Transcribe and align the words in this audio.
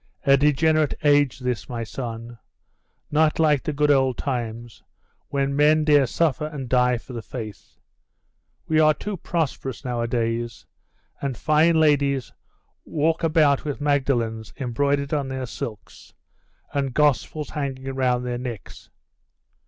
A 0.25 0.35
degenerate 0.35 0.95
age 1.03 1.37
this, 1.37 1.69
my 1.69 1.83
son; 1.83 2.39
not 3.11 3.37
like 3.37 3.61
the 3.61 3.71
good 3.71 3.91
old 3.91 4.17
times, 4.17 4.81
when 5.27 5.55
men 5.55 5.83
dare 5.83 6.07
suffer 6.07 6.47
and 6.47 6.67
die 6.67 6.97
for 6.97 7.13
the 7.13 7.21
faith. 7.21 7.77
We 8.67 8.79
are 8.79 8.95
too 8.95 9.15
prosperous 9.15 9.85
nowadays; 9.85 10.65
and 11.21 11.37
fine 11.37 11.79
ladies 11.79 12.33
walk 12.83 13.23
about 13.23 13.63
with 13.63 13.79
Magdalens 13.79 14.53
embroidered 14.59 15.13
on 15.13 15.27
their 15.27 15.45
silks, 15.45 16.15
and 16.73 16.95
gospels 16.95 17.51
hanging 17.51 17.83
round 17.93 18.25
their 18.25 18.39
necks. 18.39 18.89